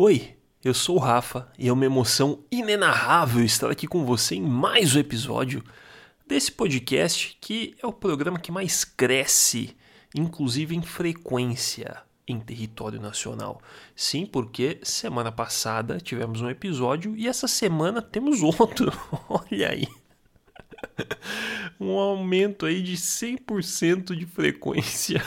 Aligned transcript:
Oi, 0.00 0.36
eu 0.64 0.72
sou 0.72 0.94
o 0.94 1.00
Rafa 1.00 1.50
e 1.58 1.66
é 1.66 1.72
uma 1.72 1.84
emoção 1.84 2.44
inenarrável 2.52 3.44
estar 3.44 3.68
aqui 3.68 3.84
com 3.88 4.04
você 4.04 4.36
em 4.36 4.42
mais 4.42 4.94
um 4.94 5.00
episódio 5.00 5.60
desse 6.24 6.52
podcast 6.52 7.36
que 7.40 7.74
é 7.82 7.84
o 7.84 7.92
programa 7.92 8.38
que 8.38 8.52
mais 8.52 8.84
cresce, 8.84 9.76
inclusive 10.14 10.76
em 10.76 10.82
frequência 10.82 12.00
em 12.28 12.38
território 12.38 13.00
nacional. 13.00 13.60
Sim, 13.96 14.24
porque 14.24 14.78
semana 14.84 15.32
passada 15.32 15.98
tivemos 15.98 16.40
um 16.40 16.48
episódio 16.48 17.16
e 17.16 17.26
essa 17.26 17.48
semana 17.48 18.00
temos 18.00 18.40
outro. 18.60 18.92
Olha 19.28 19.68
aí. 19.68 19.88
Um 21.80 21.96
aumento 21.96 22.66
aí 22.66 22.82
de 22.82 22.96
100% 22.96 24.16
de 24.16 24.26
frequência. 24.26 25.22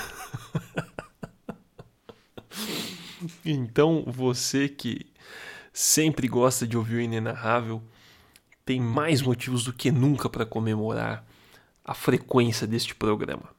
Então, 3.46 4.04
você 4.08 4.68
que 4.68 5.06
sempre 5.73 6.27
gosta 6.27 6.68
de 6.68 6.77
ouvir 6.77 6.95
o 6.95 7.02
inenarrável, 7.02 7.82
tem 8.66 8.80
mais 8.80 9.22
motivos 9.22 9.64
do 9.64 9.73
que 9.73 9.91
nunca 9.91 10.30
para 10.30 10.45
comemorar 10.45 11.26
a 11.84 11.94
frequência 11.94 12.68
deste 12.68 12.94
programa. 12.94 13.50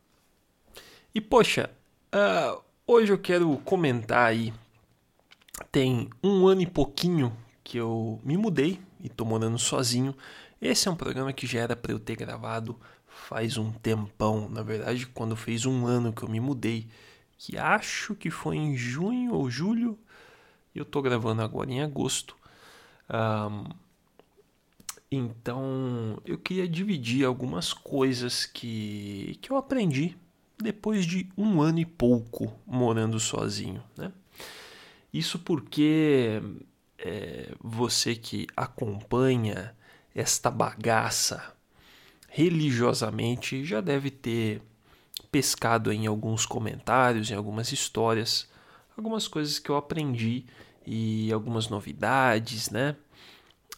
E 1.15 1.21
poxa, 1.21 1.71
uh, 2.15 2.63
hoje 2.87 3.13
eu 3.13 3.19
quero 3.19 3.57
comentar 3.59 4.27
aí. 4.29 4.53
Tem 5.71 6.09
um 6.23 6.47
ano 6.47 6.63
e 6.63 6.67
pouquinho 6.67 7.37
que 7.63 7.79
eu 7.79 8.21
me 8.25 8.37
mudei 8.37 8.81
e 9.01 9.09
tô 9.09 9.25
morando 9.25 9.59
sozinho. 9.59 10.15
Esse 10.61 10.89
é 10.89 10.91
um 10.91 10.97
programa 10.97 11.33
que 11.33 11.47
já 11.47 11.61
era 11.61 11.77
para 11.77 11.93
eu 11.93 11.99
ter 11.99 12.17
gravado 12.17 12.79
faz 13.07 13.57
um 13.57 13.71
tempão. 13.71 14.49
Na 14.49 14.63
verdade, 14.63 15.07
quando 15.07 15.37
fez 15.37 15.67
um 15.67 15.87
ano 15.87 16.13
que 16.13 16.23
eu 16.23 16.29
me 16.29 16.41
mudei, 16.41 16.87
que 17.45 17.59
acho 17.59 18.15
que 18.15 18.31
foi 18.31 18.57
em 18.57 18.77
junho 18.77 19.35
ou 19.35 19.51
julho, 19.51 19.99
e 20.73 20.79
eu 20.79 20.85
tô 20.85 21.03
gravando 21.03 21.43
agora 21.43 21.73
em 21.73 21.83
agosto. 21.83 22.37
Um, 23.11 23.65
então 25.11 26.23
eu 26.25 26.39
queria 26.39 26.69
dividir 26.69 27.27
algumas 27.27 27.73
coisas 27.73 28.47
que, 28.47 29.37
que 29.43 29.51
eu 29.51 29.57
aprendi 29.57 30.17
depois 30.57 31.05
de 31.05 31.29
um 31.37 31.61
ano 31.61 31.81
e 31.81 31.85
pouco 31.85 32.57
morando 32.65 33.19
sozinho. 33.19 33.83
Né? 33.97 34.13
Isso 35.13 35.37
porque 35.41 36.41
é, 36.97 37.53
você 37.61 38.15
que 38.15 38.47
acompanha 38.57 39.75
esta 40.15 40.49
bagaça 40.49 41.57
religiosamente 42.29 43.65
já 43.65 43.81
deve 43.81 44.13
ter 44.13 44.63
pescado 45.33 45.91
em 45.91 46.07
alguns 46.07 46.45
comentários, 46.45 47.31
em 47.31 47.35
algumas 47.35 47.73
histórias, 47.73 48.47
algumas 48.95 49.27
coisas 49.27 49.59
que 49.59 49.71
eu 49.71 49.77
aprendi 49.77 50.45
e 50.87 51.33
algumas 51.33 51.69
novidades, 51.69 52.69
né? 52.69 52.95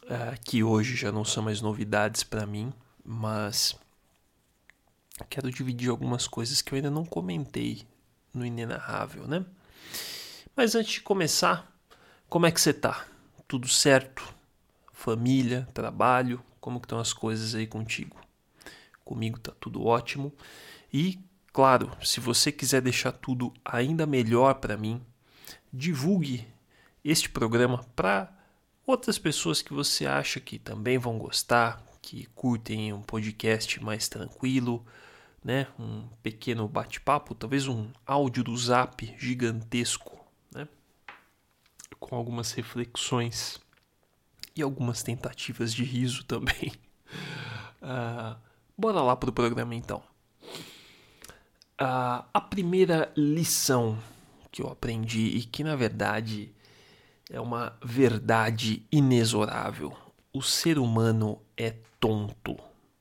Uh, 0.02 0.38
que 0.44 0.62
hoje 0.62 0.96
já 0.96 1.12
não 1.12 1.24
são 1.24 1.44
mais 1.44 1.62
novidades 1.62 2.24
para 2.24 2.44
mim, 2.44 2.72
mas 3.02 3.74
quero 5.30 5.50
dividir 5.50 5.88
algumas 5.88 6.26
coisas 6.26 6.60
que 6.60 6.72
eu 6.72 6.76
ainda 6.76 6.90
não 6.90 7.04
comentei 7.04 7.86
no 8.34 8.44
Inenarrável, 8.44 9.26
né? 9.26 9.46
Mas 10.56 10.74
antes 10.74 10.94
de 10.94 11.00
começar, 11.00 11.72
como 12.28 12.46
é 12.46 12.50
que 12.50 12.60
você 12.60 12.72
tá? 12.72 13.06
Tudo 13.46 13.68
certo? 13.68 14.34
Família, 14.92 15.68
trabalho, 15.72 16.44
como 16.60 16.80
que 16.80 16.86
estão 16.86 16.98
as 16.98 17.12
coisas 17.12 17.54
aí 17.54 17.66
contigo? 17.66 18.16
Comigo 19.04 19.38
tá 19.38 19.52
tudo 19.60 19.84
ótimo 19.84 20.32
e 20.92 21.18
Claro, 21.54 21.96
se 22.02 22.18
você 22.18 22.50
quiser 22.50 22.82
deixar 22.82 23.12
tudo 23.12 23.54
ainda 23.64 24.04
melhor 24.06 24.56
para 24.56 24.76
mim, 24.76 25.00
divulgue 25.72 26.44
este 27.04 27.30
programa 27.30 27.78
para 27.94 28.28
outras 28.84 29.20
pessoas 29.20 29.62
que 29.62 29.72
você 29.72 30.04
acha 30.04 30.40
que 30.40 30.58
também 30.58 30.98
vão 30.98 31.16
gostar, 31.16 31.80
que 32.02 32.26
curtem 32.34 32.92
um 32.92 33.02
podcast 33.02 33.80
mais 33.80 34.08
tranquilo, 34.08 34.84
né? 35.44 35.68
Um 35.78 36.08
pequeno 36.24 36.66
bate-papo, 36.66 37.36
talvez 37.36 37.68
um 37.68 37.88
áudio 38.04 38.42
do 38.42 38.56
Zap 38.56 39.14
gigantesco, 39.16 40.18
né? 40.52 40.66
Com 42.00 42.16
algumas 42.16 42.50
reflexões 42.50 43.60
e 44.56 44.60
algumas 44.60 45.04
tentativas 45.04 45.72
de 45.72 45.84
riso 45.84 46.24
também. 46.24 46.72
Uh, 47.80 48.36
bora 48.76 49.00
lá 49.00 49.14
pro 49.14 49.32
programa 49.32 49.72
então. 49.76 50.02
Uh, 51.80 52.22
a 52.32 52.40
primeira 52.40 53.12
lição 53.16 53.98
que 54.52 54.62
eu 54.62 54.68
aprendi 54.68 55.36
e 55.36 55.42
que 55.42 55.64
na 55.64 55.74
verdade 55.74 56.54
é 57.28 57.40
uma 57.40 57.76
verdade 57.82 58.86
inexorável: 58.92 59.92
o 60.32 60.40
ser 60.40 60.78
humano 60.78 61.42
é 61.56 61.74
tonto. 61.98 62.56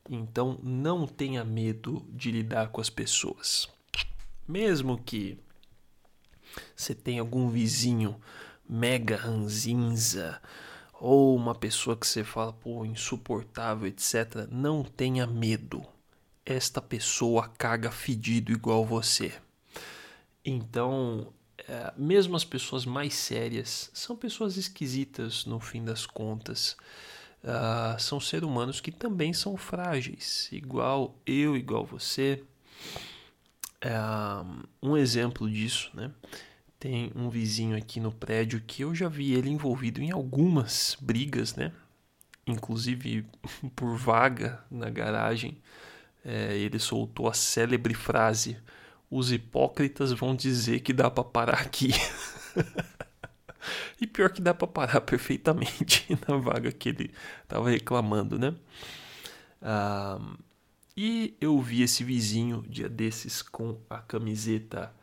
Então 0.10 0.60
não 0.64 1.06
tenha 1.06 1.44
medo 1.44 2.04
de 2.10 2.32
lidar 2.32 2.70
com 2.70 2.82
as 2.82 2.90
pessoas. 2.90 3.70
Mesmo 4.48 4.98
que 4.98 5.38
você 6.76 6.96
tenha 6.96 7.22
algum 7.22 7.50
vizinho 7.50 8.20
mega 8.68 9.16
ranzinza 9.16 10.42
ou 10.94 11.36
uma 11.36 11.54
pessoa 11.54 11.96
que 11.96 12.08
você 12.08 12.24
fala, 12.24 12.54
pô, 12.54 12.84
insuportável, 12.86 13.88
etc., 13.88 14.48
não 14.50 14.84
tenha 14.84 15.28
medo 15.28 15.86
esta 16.46 16.82
pessoa 16.82 17.48
caga 17.48 17.92
fedido 17.92 18.52
igual 18.52 18.86
você. 18.86 19.34
Então, 20.44 21.32
é, 21.68 21.94
mesmo 21.98 22.36
as 22.36 22.44
pessoas 22.44 22.86
mais 22.86 23.14
sérias 23.14 23.90
são 23.94 24.16
pessoas 24.16 24.58
esquisitas 24.58 25.46
no 25.46 25.60
fim 25.60 25.84
das 25.84 26.06
contas. 26.06 26.76
Uh, 27.44 28.00
são 28.00 28.22
seres 28.22 28.48
humanos 28.48 28.80
que 28.80 28.90
também 28.90 29.34
são 29.34 29.58
frágeis, 29.58 30.48
igual 30.52 31.18
eu, 31.26 31.58
igual 31.58 31.86
você. 31.86 32.42
Uh, 33.84 34.64
um 34.82 34.96
exemplo 34.96 35.50
disso, 35.50 35.92
né? 35.94 36.10
Tem 36.80 37.12
um 37.16 37.30
vizinho 37.30 37.78
aqui 37.78 38.00
no 38.00 38.14
prédio 38.14 38.64
que 38.66 38.84
eu 38.84 38.96
já 38.96 39.10
vi 39.10 39.34
ele 39.34 39.50
envolvido 39.50 40.02
em 40.02 40.12
algumas 40.12 40.98
brigas, 41.02 41.56
né? 41.56 41.74
Inclusive 42.48 43.26
por 43.76 43.98
vaga 43.98 44.64
na 44.72 44.90
garagem 44.90 45.58
é, 46.24 46.56
ele 46.56 46.80
soltou 46.80 47.28
a 47.28 47.34
célebre 47.34 47.94
frase: 47.94 48.58
Os 49.10 49.32
hipócritas 49.32 50.12
vão 50.12 50.36
dizer 50.36 50.80
que 50.82 50.94
dá 50.94 51.10
para 51.10 51.24
parar 51.24 51.60
aqui. 51.62 51.90
e 54.00 54.08
pior 54.08 54.30
que 54.30 54.42
dá 54.42 54.54
para 54.54 54.68
parar 54.68 55.02
perfeitamente 55.02 56.08
na 56.28 56.38
vaga 56.38 56.72
que 56.72 56.90
ele 56.90 57.12
estava 57.42 57.70
reclamando, 57.70 58.40
né? 58.40 58.56
Ah, 59.62 60.20
e 60.96 61.36
eu 61.42 61.60
vi 61.60 61.82
esse 61.82 62.04
vizinho 62.04 62.64
dia 62.70 62.88
desses 62.88 63.42
com 63.42 63.80
a 63.90 63.98
camiseta 64.00 64.94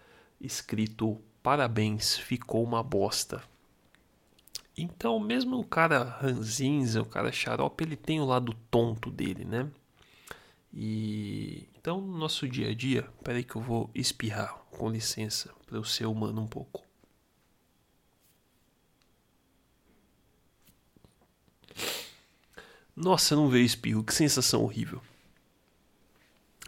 escrito 0.41 1.21
Parabéns, 1.43 2.19
ficou 2.19 2.63
uma 2.63 2.83
bosta. 2.83 3.43
Então, 4.77 5.19
mesmo 5.19 5.59
o 5.59 5.65
cara 5.65 6.03
ranzinza, 6.03 7.01
o 7.01 7.07
cara 7.07 7.33
xarope, 7.33 7.83
ele 7.83 7.97
tem 7.97 8.21
o 8.21 8.27
lado 8.27 8.55
tonto 8.71 9.11
dele, 9.11 9.45
né? 9.45 9.71
E 10.73 11.69
então, 11.77 12.01
no 12.01 12.19
nosso 12.19 12.47
dia 12.47 12.69
a 12.69 12.75
dia, 12.75 13.09
peraí 13.25 13.43
que 13.43 13.57
eu 13.57 13.63
vou 13.63 13.91
espirrar, 13.95 14.55
com 14.71 14.91
licença, 14.91 15.51
para 15.67 15.79
eu 15.79 15.85
ser 15.85 16.07
humano 16.07 16.43
um 16.43 16.47
pouco. 16.47 16.85
Nossa, 22.95 23.35
não 23.35 23.49
veio 23.49 23.65
espirro, 23.65 24.05
que 24.05 24.13
sensação 24.13 24.63
horrível. 24.63 25.03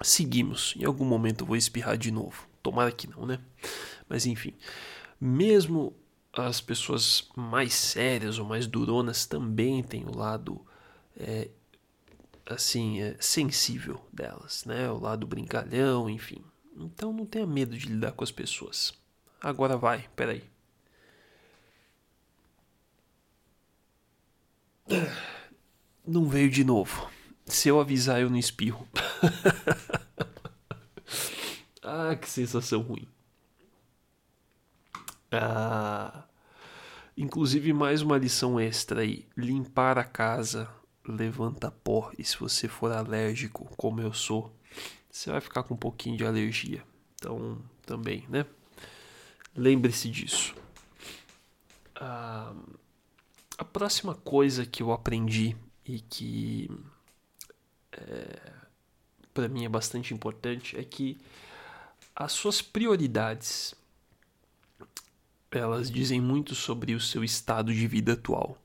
Seguimos, 0.03 0.75
em 0.79 0.85
algum 0.85 1.05
momento 1.05 1.43
eu 1.43 1.47
vou 1.47 1.57
espirrar 1.57 1.99
de 1.99 2.11
novo. 2.11 2.49
Tomara 2.63 2.91
que 2.91 3.07
não, 3.07 3.27
né? 3.27 3.39
Mas 4.09 4.25
enfim, 4.25 4.55
mesmo 5.21 5.95
as 6.33 6.61
pessoas 6.61 7.29
mais 7.37 7.75
sérias 7.75 8.39
ou 8.39 8.47
mais 8.47 8.67
duronas 8.67 9.27
também 9.27 9.83
têm 9.83 10.07
o 10.07 10.17
lado 10.17 10.65
é, 11.17 11.51
assim, 12.55 13.01
é, 13.01 13.17
sensível 13.21 14.05
delas, 14.13 14.65
né? 14.65 14.91
O 14.91 14.99
lado 14.99 15.27
brincalhão, 15.27 16.09
enfim. 16.09 16.43
Então 16.77 17.13
não 17.13 17.27
tenha 17.27 17.47
medo 17.47 17.77
de 17.77 17.87
lidar 17.87 18.13
com 18.13 18.25
as 18.25 18.31
pessoas. 18.31 18.93
Agora 19.41 19.77
vai, 19.77 20.09
peraí. 20.15 20.45
Não 26.07 26.29
veio 26.29 26.51
de 26.51 26.65
novo. 26.65 27.11
Se 27.45 27.69
eu 27.69 27.81
avisar, 27.81 28.21
eu 28.21 28.31
não 28.31 28.39
espirro. 28.39 28.87
ah, 31.83 32.17
que 32.17 32.29
sensação 32.29 32.83
ruim. 32.83 33.07
Ah, 35.31 36.25
inclusive, 37.17 37.73
mais 37.73 38.03
uma 38.03 38.19
lição 38.19 38.61
extra 38.61 39.01
aí: 39.01 39.27
limpar 39.37 39.99
a 39.99 40.05
casa 40.05 40.69
levanta 41.07 41.71
pó. 41.71 42.11
E 42.19 42.25
se 42.25 42.39
você 42.39 42.69
for 42.69 42.93
alérgico, 42.93 43.71
como 43.77 44.01
eu 44.01 44.13
sou, 44.13 44.55
você 45.11 45.31
vai 45.31 45.41
ficar 45.41 45.63
com 45.63 45.75
um 45.75 45.79
pouquinho 45.79 46.17
de 46.17 46.25
alergia. 46.25 46.83
Então, 47.15 47.61
também, 47.85 48.27
né? 48.29 48.47
Lembre-se 49.55 50.09
disso. 50.09 50.55
Ah, 51.97 52.55
próxima 53.73 54.15
coisa 54.15 54.67
que 54.67 54.83
eu 54.83 54.93
aprendi 54.93 55.57
e 55.85 56.01
que 56.01 56.71
é, 57.93 58.53
para 59.33 59.49
mim 59.49 59.65
é 59.65 59.69
bastante 59.69 60.13
importante 60.13 60.79
é 60.79 60.85
que 60.85 61.19
as 62.15 62.33
suas 62.33 62.61
prioridades 62.61 63.75
elas 65.51 65.91
dizem 65.91 66.21
muito 66.21 66.55
sobre 66.55 66.95
o 66.95 67.01
seu 67.01 67.23
estado 67.23 67.75
de 67.75 67.87
vida 67.87 68.15
atual. 68.15 68.57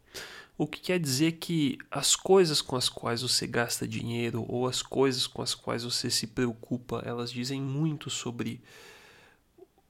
O 0.57 0.65
que 0.65 0.80
quer 0.80 1.00
dizer 1.00 1.33
que 1.33 1.77
as 1.92 2.15
coisas 2.15 2.62
com 2.62 2.75
as 2.75 2.89
quais 2.89 3.21
você 3.21 3.45
gasta 3.45 3.88
dinheiro 3.88 4.44
ou 4.50 4.68
as 4.68 4.81
coisas 4.81 5.27
com 5.27 5.42
as 5.42 5.54
quais 5.54 5.83
você 5.83 6.09
se 6.09 6.25
preocupa, 6.25 7.04
elas 7.06 7.31
dizem 7.31 7.62
muito 7.62 8.09
sobre 8.09 8.59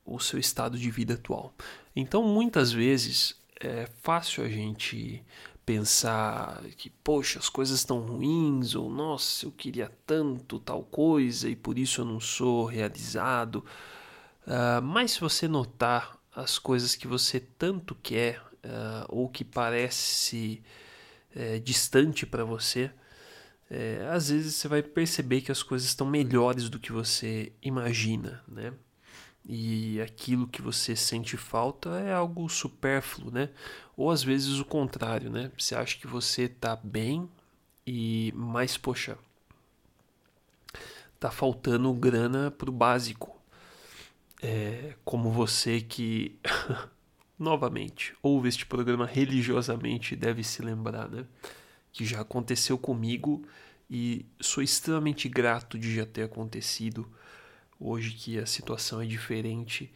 o 0.05 0.19
seu 0.19 0.37
estado 0.37 0.77
de 0.77 0.91
vida 0.91 1.13
atual. 1.13 1.53
Então, 1.95 2.21
muitas 2.23 2.71
vezes 2.71 3.35
é 3.59 3.87
fácil 4.01 4.43
a 4.43 4.49
gente 4.49 5.23
pensar 5.65 6.61
que, 6.77 6.89
poxa, 6.89 7.39
as 7.39 7.49
coisas 7.49 7.79
estão 7.79 7.99
ruins, 7.99 8.75
ou 8.75 8.89
nossa, 8.89 9.45
eu 9.45 9.51
queria 9.51 9.91
tanto 10.05 10.59
tal 10.59 10.83
coisa 10.83 11.49
e 11.49 11.55
por 11.55 11.77
isso 11.77 12.01
eu 12.01 12.05
não 12.05 12.19
sou 12.19 12.65
realizado. 12.65 13.65
Uh, 14.45 14.81
mas 14.81 15.11
se 15.11 15.19
você 15.19 15.47
notar 15.47 16.17
as 16.33 16.57
coisas 16.57 16.95
que 16.95 17.07
você 17.07 17.39
tanto 17.39 17.95
quer 17.95 18.41
uh, 18.67 19.05
ou 19.07 19.29
que 19.29 19.43
parece 19.43 20.61
uh, 21.35 21.59
distante 21.61 22.25
para 22.25 22.43
você, 22.43 22.91
uh, 23.71 24.11
às 24.11 24.29
vezes 24.29 24.55
você 24.55 24.67
vai 24.67 24.83
perceber 24.83 25.41
que 25.41 25.51
as 25.51 25.63
coisas 25.63 25.87
estão 25.87 26.05
melhores 26.05 26.69
do 26.69 26.79
que 26.79 26.91
você 26.91 27.53
imagina, 27.61 28.43
né? 28.47 28.73
E 29.49 30.01
aquilo 30.01 30.45
que 30.45 30.61
você 30.61 30.93
sente 30.93 31.37
falta 31.37 31.89
é 32.01 32.13
algo 32.13 32.49
supérfluo, 32.49 33.31
né? 33.31 33.49
Ou 33.95 34.11
às 34.11 34.21
vezes 34.21 34.59
o 34.59 34.65
contrário, 34.65 35.29
né? 35.29 35.49
Você 35.57 35.73
acha 35.73 35.97
que 35.97 36.05
você 36.05 36.43
está 36.43 36.75
bem 36.75 37.29
e 37.85 38.33
mais, 38.35 38.75
poxa, 38.75 39.17
tá 41.17 41.31
faltando 41.31 41.93
grana 41.93 42.51
pro 42.51 42.73
básico. 42.73 43.37
É, 44.41 44.95
como 45.05 45.31
você 45.31 45.79
que 45.79 46.37
novamente, 47.37 48.15
ouve 48.21 48.49
este 48.49 48.65
programa 48.65 49.05
religiosamente 49.05 50.15
deve 50.15 50.43
se 50.43 50.61
lembrar, 50.61 51.09
né? 51.09 51.25
Que 51.91 52.05
já 52.05 52.21
aconteceu 52.21 52.77
comigo 52.77 53.45
e 53.89 54.25
sou 54.39 54.63
extremamente 54.63 55.29
grato 55.29 55.77
de 55.77 55.95
já 55.95 56.05
ter 56.05 56.23
acontecido. 56.23 57.07
Hoje 57.79 58.11
que 58.11 58.39
a 58.39 58.45
situação 58.45 59.01
é 59.01 59.05
diferente, 59.05 59.91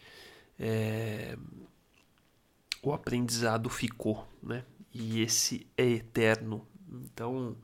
é... 0.60 1.36
o 2.82 2.94
aprendizado 2.94 3.70
ficou, 3.70 4.28
né? 4.42 4.64
E 4.94 5.22
esse 5.22 5.66
é 5.76 5.86
eterno. 5.86 6.66
Então, 6.92 7.58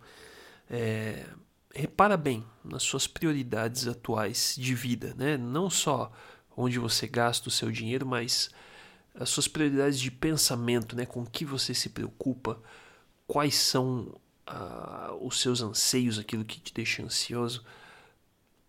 é... 0.69 1.25
repara 1.73 2.17
bem 2.17 2.43
nas 2.63 2.81
suas 2.81 3.05
prioridades 3.05 3.87
atuais 3.87 4.55
de 4.57 4.73
vida, 4.73 5.13
né? 5.15 5.37
Não 5.37 5.69
só 5.69 6.11
onde 6.55 6.79
você 6.79 7.07
gasta 7.07 7.47
o 7.49 7.51
seu 7.51 7.71
dinheiro, 7.71 8.07
mas 8.07 8.49
as 9.19 9.29
suas 9.29 9.47
prioridades 9.47 9.99
de 9.99 10.11
pensamento, 10.11 10.95
né? 10.95 11.05
Com 11.05 11.25
que 11.25 11.43
você 11.43 11.73
se 11.73 11.89
preocupa, 11.89 12.59
quais 13.25 13.55
são 13.55 14.15
uh, 14.47 15.25
os 15.25 15.39
seus 15.39 15.61
anseios, 15.61 16.19
aquilo 16.19 16.45
que 16.45 16.59
te 16.59 16.73
deixa 16.73 17.03
ansioso. 17.03 17.63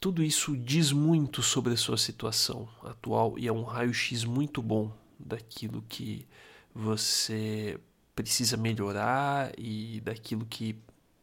Tudo 0.00 0.22
isso 0.22 0.56
diz 0.56 0.92
muito 0.92 1.42
sobre 1.42 1.74
a 1.74 1.76
sua 1.76 1.98
situação 1.98 2.68
atual 2.82 3.38
e 3.38 3.48
é 3.48 3.52
um 3.52 3.64
raio-x 3.64 4.24
muito 4.24 4.62
bom 4.62 4.92
daquilo 5.18 5.84
que 5.88 6.26
você 6.72 7.78
precisa 8.14 8.56
melhorar 8.56 9.52
e 9.58 10.00
daquilo 10.00 10.46
que 10.46 10.76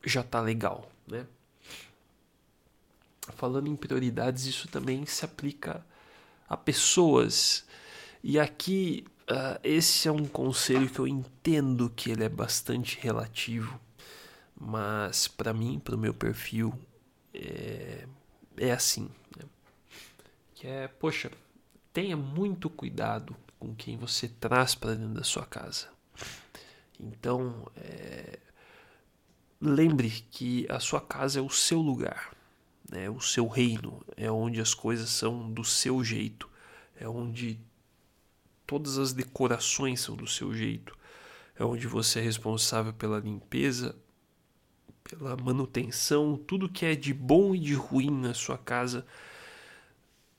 já 0.04 0.22
está 0.22 0.42
legal, 0.42 0.92
né? 1.08 1.26
Falando 3.36 3.68
em 3.68 3.76
prioridades, 3.76 4.46
isso 4.46 4.68
também 4.68 5.06
se 5.06 5.26
aplica 5.26 5.84
a 6.48 6.56
pessoas. 6.56 7.66
E 8.24 8.40
aqui 8.40 9.06
Uh, 9.30 9.60
esse 9.64 10.08
é 10.08 10.12
um 10.12 10.26
conselho 10.26 10.88
que 10.88 11.00
eu 11.00 11.08
entendo 11.08 11.90
que 11.90 12.12
ele 12.12 12.24
é 12.24 12.30
bastante 12.30 13.00
relativo, 13.00 13.80
mas 14.56 15.28
para 15.28 15.52
mim, 15.52 15.80
para 15.80 15.96
o 15.96 15.98
meu 15.98 16.14
perfil, 16.14 16.74
é, 17.34 18.06
é 18.56 18.72
assim. 18.72 19.10
Né? 19.36 19.46
Que 20.54 20.68
é, 20.68 20.88
poxa, 20.88 21.32
tenha 21.92 22.16
muito 22.16 22.70
cuidado 22.70 23.36
com 23.60 23.74
quem 23.74 23.98
você 23.98 24.28
traz 24.28 24.76
para 24.76 24.94
dentro 24.94 25.16
da 25.16 25.24
sua 25.24 25.46
casa. 25.46 25.88
Então, 27.00 27.68
é, 27.76 28.38
lembre 29.60 30.12
que 30.30 30.68
a 30.70 30.80
sua 30.80 31.02
casa 31.02 31.40
é 31.40 31.42
o 31.42 31.50
seu 31.50 31.82
lugar, 31.82 32.32
né? 32.90 33.10
o 33.10 33.20
seu 33.20 33.48
reino, 33.48 34.06
é 34.16 34.32
onde 34.32 34.62
as 34.62 34.76
coisas 34.76 35.10
são 35.10 35.52
do 35.52 35.64
seu 35.64 36.04
jeito, 36.04 36.48
é 36.96 37.08
onde 37.10 37.60
todas 38.66 38.98
as 38.98 39.14
decorações 39.14 40.02
são 40.02 40.16
do 40.16 40.28
seu 40.28 40.54
jeito. 40.54 40.98
É 41.58 41.64
onde 41.64 41.88
você 41.88 42.20
é 42.20 42.22
responsável 42.22 42.94
pela 42.94 43.20
limpeza, 43.20 43.96
pela 45.04 45.38
manutenção, 45.38 46.36
tudo 46.36 46.70
que 46.70 46.86
é 46.86 46.96
de 46.96 47.14
bom 47.14 47.56
e 47.56 47.60
de 47.60 47.74
ruim 47.74 48.10
na 48.10 48.34
sua 48.34 48.58
casa, 48.58 49.06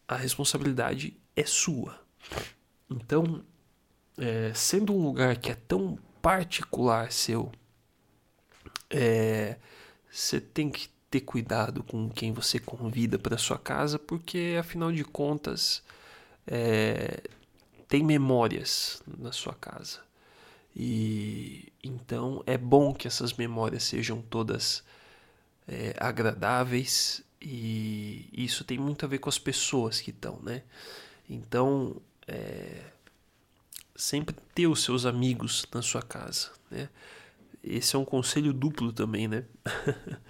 a 0.07 0.17
responsabilidade 0.17 1.17
é 1.35 1.45
sua. 1.45 2.01
Então, 2.91 3.45
é, 4.19 4.53
sendo 4.55 4.93
um 4.95 5.03
lugar 5.03 5.37
que 5.37 5.51
é 5.51 5.55
tão 5.55 5.99
particular 6.21 7.13
seu, 7.13 7.53
é, 8.91 9.57
você 10.11 10.41
tem 10.41 10.71
que 10.71 10.89
ter 11.11 11.21
cuidado 11.21 11.83
com 11.83 12.09
quem 12.09 12.33
você 12.33 12.59
convida 12.59 13.19
para 13.19 13.39
sua 13.39 13.59
casa, 13.59 13.99
porque 13.99 14.57
afinal 14.59 14.91
de 14.91 15.05
contas, 15.05 15.83
é, 16.47 17.23
tem 17.89 18.03
memórias 18.03 19.03
na 19.07 19.33
sua 19.33 19.55
casa. 19.55 20.01
E 20.75 21.73
então 21.83 22.43
é 22.47 22.59
bom 22.59 22.93
que 22.93 23.07
essas 23.07 23.33
memórias 23.33 23.85
sejam 23.85 24.21
todas 24.21 24.85
é, 25.67 25.95
agradáveis 25.99 27.25
e 27.41 28.29
isso 28.33 28.65
tem 28.65 28.79
muito 28.79 29.05
a 29.05 29.09
ver 29.09 29.19
com 29.19 29.29
as 29.29 29.39
pessoas 29.39 30.01
que 30.01 30.11
estão, 30.11 30.41
né? 30.43 30.63
Então, 31.29 32.01
é, 32.27 32.83
sempre 33.95 34.35
ter 34.55 34.67
os 34.67 34.83
seus 34.83 35.07
amigos 35.07 35.67
na 35.73 35.83
sua 35.83 36.03
casa, 36.03 36.51
né? 36.71 36.89
Esse 37.63 37.97
é 37.97 37.99
um 37.99 38.05
conselho 38.05 38.53
duplo 38.53 38.93
também, 38.93 39.27
né? 39.27 39.45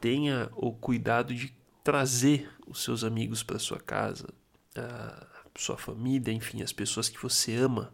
Tenha 0.00 0.50
o 0.54 0.72
cuidado 0.72 1.34
de 1.34 1.54
trazer 1.82 2.50
os 2.66 2.82
seus 2.82 3.04
amigos 3.04 3.42
para 3.42 3.58
sua 3.58 3.78
casa. 3.78 4.28
Ah, 4.74 5.26
sua 5.62 5.76
família, 5.76 6.32
enfim, 6.32 6.62
as 6.62 6.72
pessoas 6.72 7.08
que 7.08 7.20
você 7.22 7.54
ama, 7.54 7.92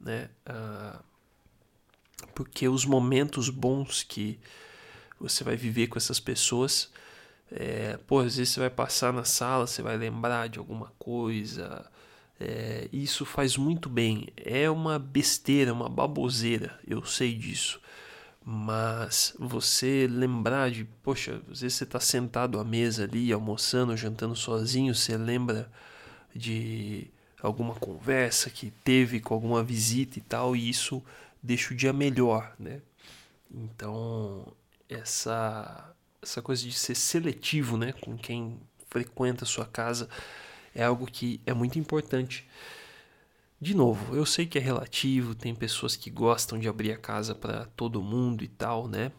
né? 0.00 0.28
Ah, 0.46 1.00
porque 2.34 2.68
os 2.68 2.84
momentos 2.84 3.48
bons 3.48 4.02
que 4.02 4.38
você 5.18 5.44
vai 5.44 5.56
viver 5.56 5.86
com 5.88 5.98
essas 5.98 6.20
pessoas, 6.20 6.90
é, 7.50 7.96
pô, 8.06 8.20
às 8.20 8.36
vezes 8.36 8.52
você 8.52 8.60
vai 8.60 8.70
passar 8.70 9.12
na 9.12 9.24
sala, 9.24 9.66
você 9.66 9.82
vai 9.82 9.96
lembrar 9.96 10.48
de 10.48 10.58
alguma 10.58 10.92
coisa. 10.98 11.86
É, 12.38 12.88
isso 12.92 13.24
faz 13.24 13.56
muito 13.56 13.88
bem. 13.88 14.28
É 14.36 14.68
uma 14.68 14.98
besteira, 14.98 15.72
uma 15.72 15.88
baboseira, 15.88 16.78
eu 16.86 17.04
sei 17.04 17.34
disso. 17.34 17.80
Mas 18.44 19.34
você 19.38 20.06
lembrar 20.10 20.70
de, 20.70 20.84
poxa, 21.02 21.40
às 21.50 21.60
vezes 21.60 21.78
você 21.78 21.84
está 21.84 21.98
sentado 22.00 22.58
à 22.58 22.64
mesa 22.64 23.04
ali, 23.04 23.32
almoçando, 23.32 23.96
jantando 23.96 24.36
sozinho, 24.36 24.94
você 24.94 25.16
lembra 25.16 25.70
de 26.34 27.10
alguma 27.42 27.74
conversa 27.74 28.50
que 28.50 28.70
teve 28.82 29.20
com 29.20 29.34
alguma 29.34 29.62
visita 29.62 30.18
e 30.18 30.22
tal, 30.22 30.56
e 30.56 30.68
isso 30.68 31.02
deixa 31.42 31.72
o 31.72 31.76
dia 31.76 31.92
melhor, 31.92 32.54
né? 32.58 32.80
Então, 33.50 34.46
essa 34.88 35.94
essa 36.22 36.40
coisa 36.40 36.62
de 36.62 36.72
ser 36.72 36.94
seletivo, 36.94 37.76
né, 37.76 37.92
com 37.92 38.16
quem 38.16 38.58
frequenta 38.88 39.44
a 39.44 39.46
sua 39.46 39.66
casa 39.66 40.08
é 40.74 40.82
algo 40.82 41.06
que 41.06 41.40
é 41.44 41.52
muito 41.52 41.78
importante. 41.78 42.48
De 43.60 43.74
novo, 43.74 44.16
eu 44.16 44.26
sei 44.26 44.46
que 44.46 44.58
é 44.58 44.60
relativo, 44.60 45.34
tem 45.34 45.54
pessoas 45.54 45.96
que 45.96 46.10
gostam 46.10 46.58
de 46.58 46.68
abrir 46.68 46.92
a 46.92 46.98
casa 46.98 47.34
para 47.34 47.66
todo 47.76 48.02
mundo 48.02 48.42
e 48.42 48.48
tal, 48.48 48.88
né? 48.88 49.12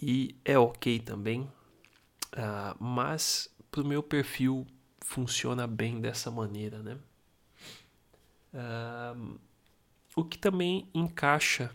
E 0.00 0.36
é 0.44 0.58
ok 0.58 1.00
também, 1.00 1.42
uh, 1.42 2.76
mas 2.78 3.48
para 3.70 3.82
o 3.82 3.86
meu 3.86 4.02
perfil 4.02 4.66
funciona 5.06 5.68
bem 5.68 6.00
dessa 6.00 6.32
maneira, 6.32 6.82
né? 6.82 6.98
Uh, 8.52 9.38
o 10.16 10.24
que 10.24 10.36
também 10.36 10.88
encaixa 10.92 11.70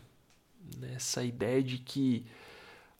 nessa 0.78 1.24
ideia 1.24 1.64
de 1.64 1.78
que 1.78 2.26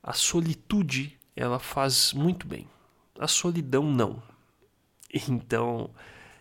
a 0.02 0.14
solitude 0.14 1.20
ela 1.36 1.60
faz 1.60 2.14
muito 2.14 2.48
bem, 2.48 2.68
a 3.20 3.28
solidão 3.28 3.84
não. 3.84 4.24
Então 5.28 5.90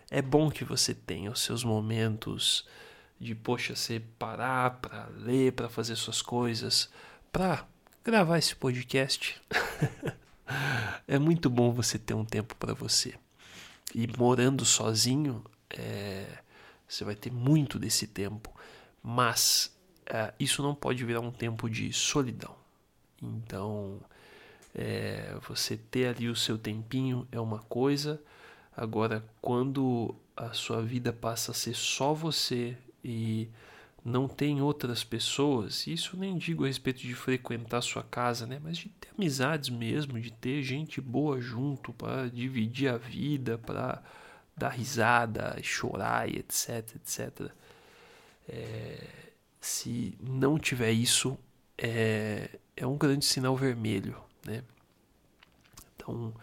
é 0.09 0.21
bom 0.21 0.49
que 0.49 0.63
você 0.63 0.93
tenha 0.93 1.29
os 1.29 1.41
seus 1.41 1.61
momentos 1.61 2.65
de 3.19 3.35
poxa, 3.35 3.75
você 3.75 3.99
parar 4.17 4.79
para 4.79 5.09
ler, 5.17 5.51
para 5.51 5.67
fazer 5.67 5.97
suas 5.97 6.21
coisas, 6.21 6.89
para 7.31 7.67
gravar 8.05 8.37
esse 8.37 8.55
podcast. 8.55 9.39
é 11.07 11.19
muito 11.19 11.49
bom 11.49 11.73
você 11.73 11.99
ter 11.99 12.13
um 12.13 12.25
tempo 12.25 12.55
para 12.55 12.73
você. 12.73 13.19
E 13.93 14.07
morando 14.17 14.65
sozinho, 14.65 15.43
é, 15.69 16.25
você 16.87 17.03
vai 17.03 17.15
ter 17.15 17.31
muito 17.31 17.77
desse 17.77 18.07
tempo, 18.07 18.53
mas 19.03 19.75
é, 20.05 20.33
isso 20.39 20.61
não 20.61 20.75
pode 20.75 21.03
virar 21.05 21.21
um 21.21 21.31
tempo 21.31 21.69
de 21.69 21.91
solidão. 21.93 22.55
Então, 23.21 23.99
é, 24.73 25.35
você 25.47 25.77
ter 25.77 26.07
ali 26.07 26.29
o 26.29 26.35
seu 26.35 26.57
tempinho 26.57 27.27
é 27.31 27.39
uma 27.39 27.59
coisa, 27.59 28.21
agora 28.75 29.23
quando 29.41 30.15
a 30.35 30.53
sua 30.53 30.81
vida 30.81 31.11
passa 31.13 31.51
a 31.51 31.55
ser 31.55 31.75
só 31.75 32.13
você 32.13 32.77
e 33.03 33.49
não 34.03 34.27
tem 34.27 34.61
outras 34.61 35.03
pessoas, 35.03 35.85
isso 35.85 36.17
nem 36.17 36.37
digo 36.37 36.63
a 36.63 36.67
respeito 36.67 37.01
de 37.01 37.13
frequentar 37.13 37.81
sua 37.81 38.03
casa, 38.03 38.47
né, 38.47 38.59
mas 38.61 38.77
de 38.77 38.89
ter 38.89 39.09
amizades 39.15 39.69
mesmo, 39.69 40.19
de 40.19 40.31
ter 40.31 40.63
gente 40.63 40.99
boa 40.99 41.39
junto 41.39 41.93
para 41.93 42.27
dividir 42.27 42.89
a 42.89 42.97
vida, 42.97 43.59
para 43.59 44.01
dar 44.57 44.69
risada, 44.69 45.57
chorar 45.61 46.27
e 46.29 46.39
etc, 46.39 46.95
etc. 46.95 47.51
É, 48.49 49.07
se 49.59 50.17
não 50.19 50.57
tiver 50.57 50.91
isso, 50.91 51.37
é, 51.77 52.49
é 52.75 52.87
um 52.87 52.97
grande 52.97 53.25
sinal 53.25 53.55
vermelho, 53.55 54.17
né? 54.45 54.63
Então, 55.95 56.33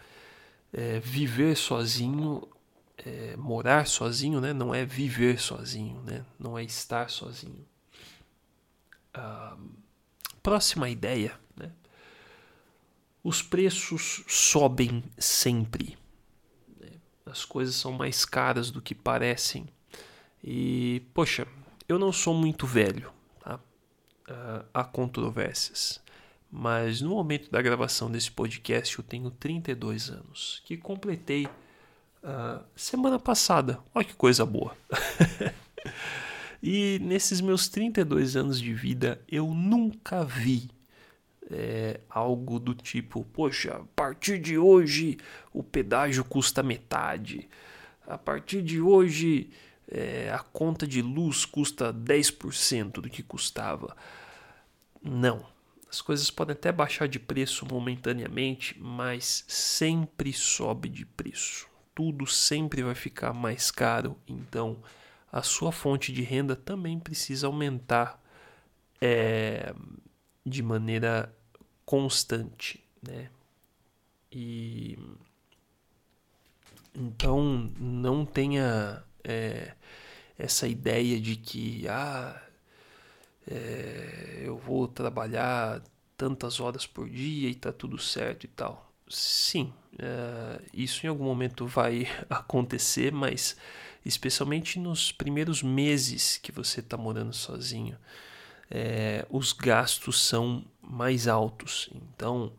é, 0.71 0.99
viver 0.99 1.55
sozinho, 1.57 2.47
é, 3.05 3.35
morar 3.37 3.87
sozinho, 3.87 4.41
né? 4.41 4.53
Não 4.53 4.73
é 4.73 4.85
viver 4.85 5.39
sozinho, 5.39 6.01
né? 6.01 6.25
Não 6.37 6.57
é 6.57 6.63
estar 6.63 7.09
sozinho. 7.09 7.65
Ah, 9.13 9.57
próxima 10.41 10.89
ideia, 10.89 11.39
né? 11.55 11.71
Os 13.23 13.41
preços 13.41 14.23
sobem 14.27 15.03
sempre. 15.17 15.97
Né? 16.79 16.91
As 17.25 17.45
coisas 17.45 17.75
são 17.75 17.91
mais 17.91 18.25
caras 18.25 18.71
do 18.71 18.81
que 18.81 18.95
parecem. 18.95 19.67
E, 20.43 21.01
poxa, 21.13 21.47
eu 21.87 21.99
não 21.99 22.11
sou 22.11 22.33
muito 22.33 22.65
velho, 22.65 23.11
tá? 23.41 23.55
Uh, 24.29 24.65
há 24.73 24.83
controvérsias. 24.83 26.01
Mas 26.51 27.01
no 27.01 27.09
momento 27.09 27.51
da 27.51 27.61
gravação 27.61 28.09
desse 28.09 28.31
podcast 28.31 28.97
eu 28.97 29.03
tenho 29.03 29.29
32 29.29 30.09
anos, 30.09 30.61
que 30.65 30.77
completei 30.77 31.47
uh, 32.23 32.63
semana 32.75 33.19
passada. 33.19 33.79
Olha 33.93 34.05
que 34.05 34.13
coisa 34.13 34.45
boa. 34.45 34.75
e 36.61 36.99
nesses 37.01 37.41
meus 37.41 37.67
32 37.67 38.35
anos 38.35 38.59
de 38.59 38.73
vida 38.73 39.21
eu 39.27 39.47
nunca 39.53 40.23
vi 40.23 40.69
é, 41.49 41.99
algo 42.09 42.59
do 42.59 42.73
tipo: 42.73 43.23
poxa, 43.25 43.75
a 43.75 43.83
partir 43.95 44.39
de 44.39 44.57
hoje 44.57 45.17
o 45.53 45.63
pedágio 45.63 46.23
custa 46.23 46.63
metade, 46.63 47.49
a 48.07 48.17
partir 48.17 48.61
de 48.61 48.81
hoje 48.81 49.49
é, 49.87 50.31
a 50.33 50.39
conta 50.39 50.87
de 50.87 51.01
luz 51.01 51.45
custa 51.45 51.93
10% 51.93 53.01
do 53.01 53.09
que 53.09 53.23
custava. 53.23 53.95
Não 55.01 55.45
as 55.89 56.01
coisas 56.01 56.29
podem 56.29 56.53
até 56.53 56.71
baixar 56.71 57.07
de 57.07 57.19
preço 57.19 57.65
momentaneamente, 57.65 58.77
mas 58.79 59.43
sempre 59.47 60.31
sobe 60.31 60.87
de 60.87 61.03
preço. 61.03 61.67
Tudo 61.99 62.25
sempre 62.25 62.81
vai 62.81 62.95
ficar 62.95 63.33
mais 63.33 63.69
caro, 63.69 64.15
então 64.25 64.81
a 65.29 65.43
sua 65.43 65.69
fonte 65.69 66.13
de 66.13 66.21
renda 66.21 66.55
também 66.55 66.97
precisa 66.97 67.45
aumentar 67.47 68.23
é, 69.01 69.73
de 70.45 70.63
maneira 70.63 71.35
constante, 71.85 72.81
né? 73.05 73.29
E 74.31 74.97
então 76.95 77.69
não 77.77 78.25
tenha 78.25 79.03
é, 79.21 79.75
essa 80.37 80.69
ideia 80.69 81.19
de 81.19 81.35
que 81.35 81.85
ah 81.89 82.41
é, 83.45 84.43
eu 84.45 84.57
vou 84.57 84.87
trabalhar 84.87 85.83
tantas 86.15 86.61
horas 86.61 86.87
por 86.87 87.09
dia 87.09 87.49
e 87.49 87.55
tá 87.55 87.73
tudo 87.73 87.97
certo 87.97 88.45
e 88.45 88.47
tal. 88.47 88.89
Sim, 89.09 89.73
é, 89.97 90.61
isso 90.73 91.05
em 91.05 91.09
algum 91.09 91.23
momento 91.23 91.65
vai 91.65 92.07
acontecer, 92.29 93.11
mas 93.11 93.57
especialmente 94.05 94.79
nos 94.79 95.11
primeiros 95.11 95.61
meses 95.61 96.37
que 96.37 96.51
você 96.51 96.79
está 96.79 96.97
morando 96.97 97.33
sozinho, 97.33 97.97
é, 98.69 99.25
os 99.29 99.51
gastos 99.51 100.21
são 100.21 100.63
mais 100.81 101.27
altos. 101.27 101.89
Então, 101.93 102.53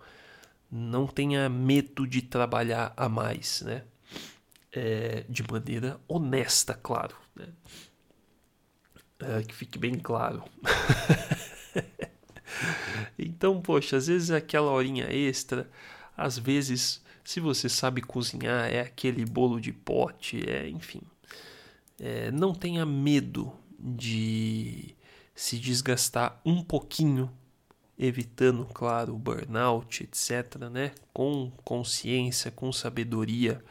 não 0.70 1.06
tenha 1.06 1.48
medo 1.48 2.06
de 2.06 2.22
trabalhar 2.22 2.92
a 2.96 3.08
mais, 3.08 3.62
né? 3.62 3.84
É, 4.72 5.24
de 5.28 5.42
maneira 5.42 6.00
honesta, 6.06 6.74
claro. 6.74 7.16
Né? 7.34 7.48
É, 9.20 9.42
que 9.42 9.54
fique 9.54 9.78
bem 9.78 9.98
claro. 9.98 10.44
então, 13.18 13.60
poxa, 13.60 13.96
às 13.96 14.06
vezes 14.06 14.30
aquela 14.30 14.70
horinha 14.70 15.12
extra, 15.12 15.68
às 16.16 16.38
vezes, 16.38 17.02
se 17.24 17.40
você 17.40 17.68
sabe 17.68 18.00
cozinhar, 18.00 18.70
é 18.70 18.80
aquele 18.80 19.24
bolo 19.24 19.60
de 19.60 19.72
pote, 19.72 20.42
é, 20.48 20.68
enfim. 20.68 21.02
É, 21.98 22.30
não 22.30 22.54
tenha 22.54 22.84
medo 22.86 23.52
de 23.78 24.94
se 25.34 25.58
desgastar 25.58 26.40
um 26.44 26.62
pouquinho, 26.62 27.30
evitando, 27.98 28.64
claro, 28.66 29.14
o 29.14 29.18
burnout, 29.18 30.02
etc., 30.02 30.56
né? 30.70 30.92
Com 31.12 31.52
consciência, 31.64 32.50
com 32.50 32.72
sabedoria, 32.72 33.62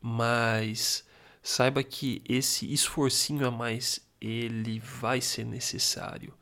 mas 0.00 1.04
saiba 1.42 1.82
que 1.82 2.22
esse 2.28 2.72
esforcinho 2.72 3.46
a 3.46 3.50
mais 3.50 4.00
ele 4.20 4.78
vai 4.78 5.20
ser 5.20 5.44
necessário. 5.44 6.32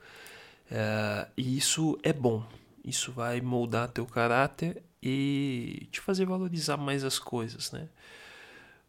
Uh, 0.71 1.31
e 1.37 1.57
isso 1.57 1.99
é 2.03 2.13
bom. 2.13 2.45
Isso 2.85 3.13
vai 3.13 3.41
moldar 3.41 3.89
teu 3.89 4.07
caráter 4.07 4.83
e 5.03 5.89
te 5.91 6.01
fazer 6.01 6.27
valorizar 6.27 6.77
mais 6.77 7.05
as 7.05 7.19
coisas, 7.19 7.73
né? 7.73 7.89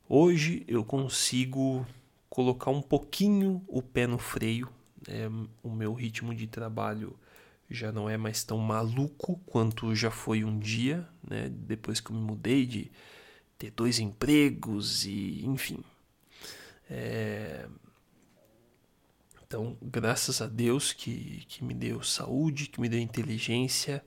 Hoje 0.08 0.65
eu 0.68 0.84
consigo 0.84 1.86
colocar 2.30 2.72
um 2.72 2.82
pouquinho 2.82 3.63
o 3.68 3.82
pé 3.82 4.06
no 4.08 4.18
freio. 4.18 4.70
É, 5.08 5.27
o 5.63 5.70
meu 5.70 5.94
ritmo 5.94 6.36
de 6.36 6.48
trabalho 6.48 7.18
já 7.70 7.91
não 7.91 8.10
é 8.10 8.18
mais 8.18 8.44
tão 8.44 8.58
maluco 8.58 9.39
quanto 9.46 9.96
já 9.96 10.12
foi 10.12 10.44
um 10.44 10.60
dia, 10.60 11.08
né? 11.27 11.50
Depois 11.50 12.00
que 12.01 12.12
eu 12.12 12.15
me 12.15 12.22
mudei 12.22 12.65
de 12.65 12.91
ter 13.58 13.72
dois 13.72 14.00
empregos 14.00 15.06
e 15.06 15.46
enfim. 15.46 15.84
É, 16.89 17.68
então, 19.48 19.77
graças 19.82 20.41
a 20.41 20.48
Deus 20.48 20.94
que, 20.94 21.46
que 21.48 21.63
me 21.63 21.74
deu 21.74 22.03
saúde, 22.03 22.68
que 22.68 22.82
me 22.82 22.89
deu 22.89 23.00
inteligência 23.00 24.03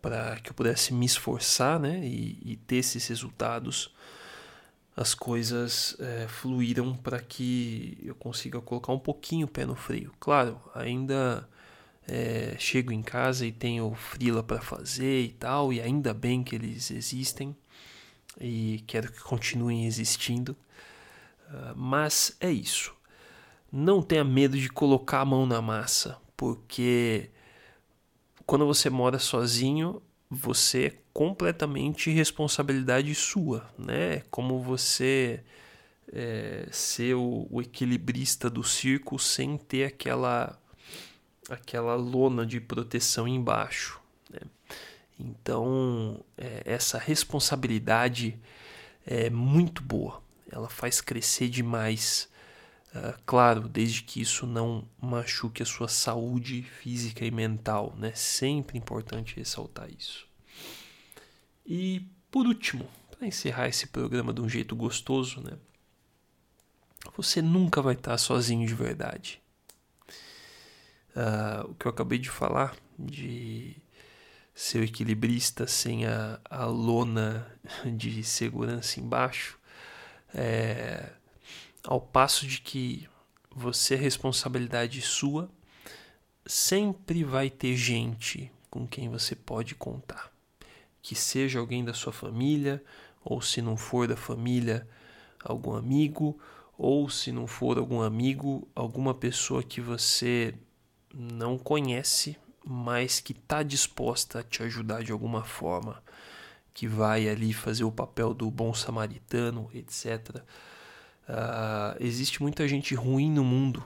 para 0.00 0.36
que 0.40 0.50
eu 0.50 0.54
pudesse 0.54 0.92
me 0.92 1.06
esforçar 1.06 1.78
né, 1.78 2.00
e, 2.02 2.38
e 2.44 2.56
ter 2.56 2.76
esses 2.76 3.06
resultados, 3.06 3.94
as 4.96 5.14
coisas 5.14 5.96
é, 5.98 6.26
fluíram 6.28 6.94
para 6.94 7.20
que 7.20 7.98
eu 8.02 8.14
consiga 8.14 8.60
colocar 8.60 8.92
um 8.92 8.98
pouquinho 8.98 9.46
o 9.46 9.50
pé 9.50 9.64
no 9.64 9.74
freio. 9.74 10.12
Claro, 10.18 10.60
ainda 10.74 11.48
é, 12.08 12.56
chego 12.58 12.92
em 12.92 13.02
casa 13.02 13.46
e 13.46 13.52
tenho 13.52 13.94
frila 13.94 14.42
para 14.42 14.60
fazer 14.60 15.24
e 15.24 15.32
tal, 15.32 15.72
e 15.72 15.80
ainda 15.80 16.12
bem 16.12 16.42
que 16.42 16.54
eles 16.54 16.90
existem 16.90 17.56
e 18.40 18.82
quero 18.86 19.10
que 19.12 19.20
continuem 19.20 19.86
existindo. 19.86 20.56
Uh, 21.48 21.74
mas 21.74 22.36
é 22.40 22.50
isso 22.50 22.94
não 23.72 24.02
tenha 24.02 24.24
medo 24.24 24.58
de 24.58 24.68
colocar 24.68 25.20
a 25.20 25.24
mão 25.24 25.46
na 25.46 25.62
massa, 25.62 26.18
porque 26.36 27.30
quando 28.50 28.66
você 28.66 28.90
mora 28.90 29.20
sozinho, 29.20 30.02
você 30.28 30.86
é 30.86 30.98
completamente 31.12 32.10
responsabilidade 32.10 33.14
sua, 33.14 33.64
né? 33.78 34.16
É 34.16 34.22
como 34.28 34.60
você 34.60 35.44
é, 36.12 36.66
ser 36.72 37.14
o, 37.14 37.46
o, 37.48 37.62
equilibrista 37.62 38.50
do 38.50 38.64
circo 38.64 39.20
sem 39.20 39.56
ter 39.56 39.84
aquela 39.84 40.60
aquela 41.48 41.94
lona 41.94 42.44
de 42.44 42.58
proteção 42.60 43.28
embaixo. 43.28 44.00
Né? 44.28 44.40
Então 45.16 46.18
é, 46.36 46.62
essa 46.64 46.98
responsabilidade 46.98 48.36
é 49.06 49.30
muito 49.30 49.80
boa, 49.80 50.20
ela 50.50 50.68
faz 50.68 51.00
crescer 51.00 51.48
demais 51.48 52.28
Uh, 52.94 53.16
claro, 53.24 53.68
desde 53.68 54.02
que 54.02 54.20
isso 54.20 54.46
não 54.46 54.84
machuque 55.00 55.62
a 55.62 55.66
sua 55.66 55.86
saúde 55.86 56.62
física 56.62 57.24
e 57.24 57.30
mental, 57.30 57.94
né? 57.96 58.12
Sempre 58.14 58.76
importante 58.76 59.36
ressaltar 59.36 59.88
isso. 59.90 60.26
E 61.64 62.04
por 62.30 62.46
último, 62.46 62.88
para 63.10 63.28
encerrar 63.28 63.68
esse 63.68 63.86
programa 63.86 64.32
de 64.32 64.40
um 64.40 64.48
jeito 64.48 64.74
gostoso, 64.74 65.40
né? 65.40 65.52
Você 67.16 67.40
nunca 67.40 67.80
vai 67.80 67.94
estar 67.94 68.18
sozinho 68.18 68.66
de 68.66 68.74
verdade. 68.74 69.40
Uh, 71.14 71.70
o 71.70 71.74
que 71.74 71.86
eu 71.86 71.90
acabei 71.90 72.18
de 72.18 72.30
falar, 72.30 72.74
de 72.98 73.76
ser 74.54 74.82
equilibrista 74.82 75.66
sem 75.66 76.06
a, 76.06 76.40
a 76.44 76.64
lona 76.66 77.46
de 77.84 78.22
segurança 78.22 79.00
embaixo, 79.00 79.58
é, 80.34 81.10
ao 81.84 82.00
passo 82.00 82.46
de 82.46 82.60
que 82.60 83.08
você 83.54 83.94
é 83.94 83.98
responsabilidade 83.98 85.00
sua, 85.00 85.50
sempre 86.46 87.24
vai 87.24 87.50
ter 87.50 87.76
gente 87.76 88.50
com 88.70 88.86
quem 88.86 89.08
você 89.08 89.34
pode 89.34 89.74
contar. 89.74 90.30
Que 91.02 91.14
seja 91.14 91.58
alguém 91.58 91.84
da 91.84 91.94
sua 91.94 92.12
família, 92.12 92.82
ou 93.24 93.40
se 93.40 93.60
não 93.60 93.76
for 93.76 94.06
da 94.06 94.16
família, 94.16 94.88
algum 95.44 95.74
amigo, 95.74 96.38
ou 96.76 97.08
se 97.10 97.32
não 97.32 97.46
for 97.46 97.78
algum 97.78 98.00
amigo, 98.00 98.66
alguma 98.74 99.12
pessoa 99.12 99.62
que 99.62 99.80
você 99.80 100.54
não 101.12 101.58
conhece, 101.58 102.36
mas 102.64 103.20
que 103.20 103.32
está 103.32 103.62
disposta 103.62 104.40
a 104.40 104.42
te 104.42 104.62
ajudar 104.62 105.02
de 105.02 105.12
alguma 105.12 105.44
forma, 105.44 106.02
que 106.72 106.86
vai 106.86 107.28
ali 107.28 107.52
fazer 107.52 107.84
o 107.84 107.92
papel 107.92 108.32
do 108.32 108.50
bom 108.50 108.72
samaritano, 108.72 109.68
etc. 109.74 110.42
Uh, 111.30 111.94
existe 112.00 112.42
muita 112.42 112.66
gente 112.66 112.92
ruim 112.92 113.30
no 113.30 113.44
mundo, 113.44 113.84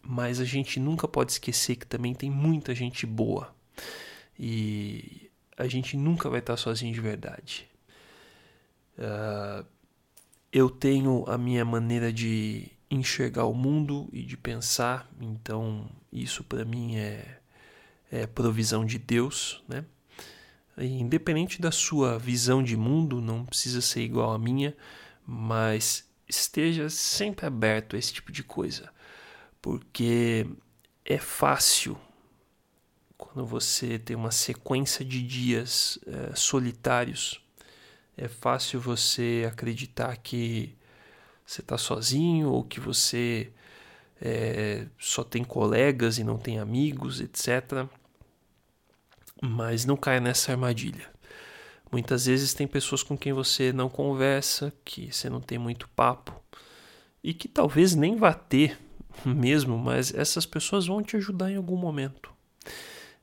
mas 0.00 0.38
a 0.38 0.44
gente 0.44 0.78
nunca 0.78 1.08
pode 1.08 1.32
esquecer 1.32 1.74
que 1.74 1.86
também 1.86 2.14
tem 2.14 2.30
muita 2.30 2.72
gente 2.72 3.04
boa. 3.04 3.52
E 4.38 5.28
a 5.56 5.66
gente 5.66 5.96
nunca 5.96 6.30
vai 6.30 6.38
estar 6.38 6.56
sozinho 6.56 6.94
de 6.94 7.00
verdade. 7.00 7.68
Uh, 8.96 9.66
eu 10.52 10.70
tenho 10.70 11.24
a 11.26 11.36
minha 11.36 11.64
maneira 11.64 12.12
de 12.12 12.70
enxergar 12.88 13.46
o 13.46 13.54
mundo 13.54 14.08
e 14.12 14.22
de 14.22 14.36
pensar, 14.36 15.10
então 15.20 15.90
isso 16.12 16.44
para 16.44 16.64
mim 16.64 16.94
é, 16.94 17.40
é 18.08 18.24
provisão 18.24 18.86
de 18.86 18.98
Deus, 18.98 19.64
né? 19.68 19.84
E 20.78 21.00
independente 21.00 21.60
da 21.60 21.72
sua 21.72 22.20
visão 22.20 22.62
de 22.62 22.76
mundo, 22.76 23.20
não 23.20 23.44
precisa 23.44 23.80
ser 23.80 24.02
igual 24.02 24.32
à 24.32 24.38
minha, 24.38 24.76
mas 25.26 26.08
esteja 26.28 26.88
sempre 26.88 27.46
aberto 27.46 27.96
a 27.96 27.98
esse 27.98 28.12
tipo 28.12 28.32
de 28.32 28.42
coisa, 28.42 28.90
porque 29.60 30.46
é 31.04 31.18
fácil 31.18 31.98
quando 33.16 33.46
você 33.46 33.98
tem 33.98 34.16
uma 34.16 34.30
sequência 34.30 35.04
de 35.04 35.22
dias 35.22 35.98
é, 36.06 36.34
solitários, 36.34 37.42
é 38.16 38.28
fácil 38.28 38.80
você 38.80 39.48
acreditar 39.50 40.16
que 40.16 40.76
você 41.44 41.60
está 41.60 41.76
sozinho 41.76 42.50
ou 42.50 42.64
que 42.64 42.80
você 42.80 43.52
é, 44.20 44.86
só 44.98 45.22
tem 45.22 45.44
colegas 45.44 46.18
e 46.18 46.24
não 46.24 46.38
tem 46.38 46.58
amigos, 46.58 47.20
etc. 47.20 47.86
Mas 49.42 49.84
não 49.84 49.96
caia 49.96 50.20
nessa 50.20 50.52
armadilha. 50.52 51.13
Muitas 51.90 52.26
vezes 52.26 52.54
tem 52.54 52.66
pessoas 52.66 53.02
com 53.02 53.16
quem 53.16 53.32
você 53.32 53.72
não 53.72 53.88
conversa, 53.88 54.72
que 54.84 55.12
você 55.12 55.30
não 55.30 55.40
tem 55.40 55.58
muito 55.58 55.88
papo 55.90 56.34
e 57.22 57.32
que 57.32 57.48
talvez 57.48 57.94
nem 57.94 58.16
vá 58.16 58.34
ter 58.34 58.78
mesmo, 59.24 59.78
mas 59.78 60.12
essas 60.12 60.44
pessoas 60.44 60.86
vão 60.86 61.02
te 61.02 61.16
ajudar 61.16 61.50
em 61.50 61.56
algum 61.56 61.76
momento. 61.76 62.32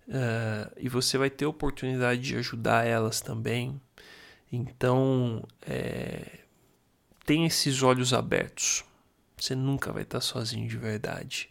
Uh, 0.07 0.71
e 0.77 0.89
você 0.89 1.17
vai 1.17 1.29
ter 1.29 1.45
oportunidade 1.45 2.21
de 2.21 2.35
ajudar 2.37 2.85
elas 2.85 3.21
também. 3.21 3.79
Então, 4.51 5.43
é, 5.61 6.39
tem 7.25 7.45
esses 7.45 7.81
olhos 7.81 8.13
abertos. 8.13 8.83
Você 9.37 9.55
nunca 9.55 9.91
vai 9.93 10.03
estar 10.03 10.19
sozinho 10.19 10.67
de 10.67 10.77
verdade. 10.77 11.49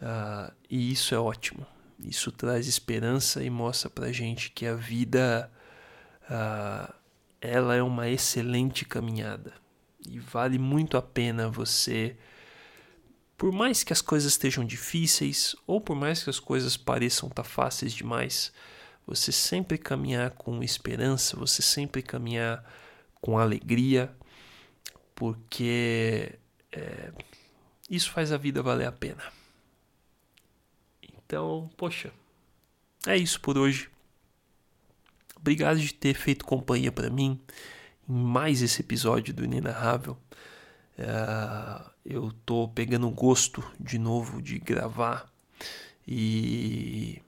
Uh, 0.00 0.52
e 0.68 0.92
isso 0.92 1.14
é 1.14 1.18
ótimo. 1.18 1.66
Isso 1.98 2.30
traz 2.30 2.66
esperança 2.66 3.42
e 3.42 3.48
mostra 3.48 3.88
pra 3.88 4.12
gente 4.12 4.50
que 4.50 4.66
a 4.66 4.74
vida 4.74 5.50
uh, 6.30 6.92
ela 7.40 7.74
é 7.74 7.82
uma 7.82 8.08
excelente 8.08 8.84
caminhada. 8.84 9.52
E 10.06 10.18
vale 10.18 10.58
muito 10.58 10.96
a 10.96 11.02
pena 11.02 11.48
você 11.48 12.16
por 13.36 13.52
mais 13.52 13.82
que 13.82 13.92
as 13.92 14.00
coisas 14.00 14.32
estejam 14.32 14.64
difíceis 14.64 15.56
ou 15.66 15.80
por 15.80 15.96
mais 15.96 16.22
que 16.22 16.30
as 16.30 16.38
coisas 16.38 16.76
pareçam 16.76 17.28
estar 17.28 17.42
tá 17.42 17.48
fáceis 17.48 17.92
demais, 17.92 18.52
você 19.06 19.32
sempre 19.32 19.76
caminhar 19.76 20.30
com 20.30 20.62
esperança, 20.62 21.36
você 21.36 21.60
sempre 21.60 22.00
caminhar 22.00 22.64
com 23.20 23.38
alegria, 23.38 24.14
porque 25.14 26.38
é, 26.72 27.12
isso 27.90 28.10
faz 28.12 28.32
a 28.32 28.36
vida 28.36 28.62
valer 28.62 28.86
a 28.86 28.92
pena. 28.92 29.22
Então, 31.02 31.70
poxa, 31.76 32.12
é 33.06 33.16
isso 33.16 33.40
por 33.40 33.58
hoje. 33.58 33.90
Obrigado 35.44 35.78
de 35.78 35.92
ter 35.92 36.14
feito 36.14 36.42
companhia 36.42 36.90
para 36.90 37.10
mim 37.10 37.38
em 38.08 38.14
mais 38.14 38.62
esse 38.62 38.80
episódio 38.80 39.34
do 39.34 39.44
Inenarrável. 39.44 40.16
Uh, 40.98 41.84
eu 42.02 42.32
tô 42.46 42.66
pegando 42.68 43.10
gosto 43.10 43.62
de 43.78 43.98
novo 43.98 44.40
de 44.40 44.58
gravar 44.58 45.30
e 46.08 47.20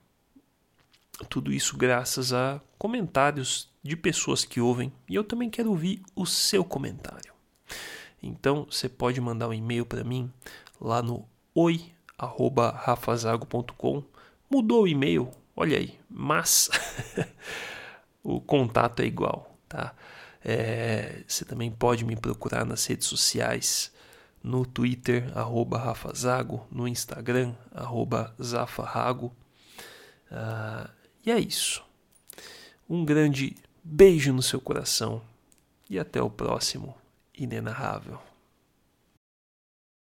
tudo 1.28 1.52
isso 1.52 1.76
graças 1.76 2.32
a 2.32 2.58
comentários 2.78 3.70
de 3.82 3.98
pessoas 3.98 4.46
que 4.46 4.62
ouvem 4.62 4.90
e 5.10 5.14
eu 5.14 5.22
também 5.22 5.50
quero 5.50 5.68
ouvir 5.68 6.02
o 6.14 6.24
seu 6.24 6.64
comentário. 6.64 7.34
Então 8.22 8.66
você 8.70 8.88
pode 8.88 9.20
mandar 9.20 9.48
um 9.48 9.54
e-mail 9.54 9.84
para 9.84 10.02
mim 10.02 10.32
lá 10.80 11.02
no 11.02 11.28
oi@rafazago.com. 11.54 14.02
Mudou 14.48 14.84
o 14.84 14.88
e-mail, 14.88 15.30
olha 15.54 15.76
aí, 15.76 15.98
mas 16.08 16.70
o 18.26 18.40
contato 18.40 19.00
é 19.00 19.06
igual, 19.06 19.56
tá? 19.68 19.94
É, 20.44 21.22
você 21.26 21.44
também 21.44 21.70
pode 21.70 22.04
me 22.04 22.16
procurar 22.16 22.64
nas 22.66 22.84
redes 22.84 23.06
sociais, 23.06 23.92
no 24.42 24.66
Twitter, 24.66 25.30
arroba 25.36 25.78
Rafazago, 25.78 26.66
no 26.70 26.88
Instagram, 26.88 27.54
arroba 27.72 28.34
Zafarrago. 28.42 29.32
Ah, 30.30 30.90
e 31.24 31.30
é 31.30 31.38
isso. 31.38 31.84
Um 32.88 33.04
grande 33.04 33.56
beijo 33.82 34.32
no 34.32 34.42
seu 34.42 34.60
coração 34.60 35.22
e 35.88 35.98
até 35.98 36.20
o 36.20 36.30
próximo 36.30 36.96
Inenarrável. 37.32 38.18